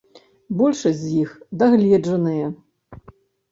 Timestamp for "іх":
1.23-1.35